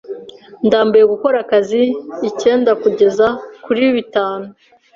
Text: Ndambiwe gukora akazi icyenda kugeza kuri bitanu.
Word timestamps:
Ndambiwe 0.65 1.05
gukora 1.13 1.35
akazi 1.43 1.81
icyenda 2.29 2.71
kugeza 2.81 3.27
kuri 3.63 3.83
bitanu. 3.95 4.47